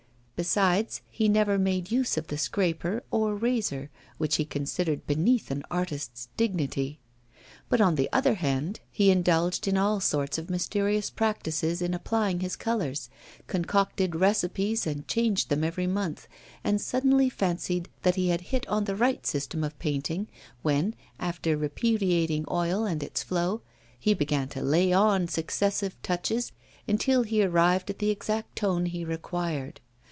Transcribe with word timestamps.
Besides, 0.37 1.01
he 1.07 1.29
never 1.29 1.59
made 1.59 1.91
use 1.91 2.17
of 2.17 2.25
the 2.25 2.37
scraper 2.39 3.03
or 3.11 3.35
razor, 3.35 3.91
which 4.17 4.37
he 4.37 4.43
considered 4.43 5.05
beneath 5.05 5.51
an 5.51 5.61
artist's 5.69 6.29
dignity. 6.35 6.99
But, 7.69 7.79
on 7.79 7.93
the 7.93 8.09
other 8.11 8.33
hand, 8.33 8.79
he 8.89 9.11
indulged 9.11 9.67
in 9.67 9.77
all 9.77 9.99
sorts 9.99 10.39
of 10.39 10.49
mysterious 10.49 11.11
practices 11.11 11.79
in 11.79 11.93
applying 11.93 12.39
his 12.39 12.55
colours, 12.55 13.07
concocted 13.45 14.15
recipes 14.15 14.87
and 14.87 15.07
changed 15.07 15.49
them 15.49 15.63
every 15.63 15.85
month, 15.85 16.27
and 16.63 16.81
suddenly 16.81 17.29
fancied 17.29 17.87
that 18.01 18.15
he 18.15 18.29
had 18.29 18.49
bit 18.49 18.67
on 18.67 18.85
the 18.85 18.95
right 18.95 19.27
system 19.27 19.63
of 19.63 19.77
painting, 19.77 20.27
when, 20.63 20.95
after 21.19 21.55
repudiating 21.55 22.45
oil 22.49 22.83
and 22.83 23.03
its 23.03 23.21
flow, 23.21 23.61
he 23.99 24.15
began 24.15 24.47
to 24.49 24.63
lay 24.63 24.91
on 24.91 25.27
successive 25.27 26.01
touches 26.01 26.51
until 26.87 27.21
he 27.21 27.43
arrived 27.43 27.91
at 27.91 27.99
the 27.99 28.09
exact 28.09 28.55
tone 28.55 28.87
he 28.87 29.05
required. 29.05 29.79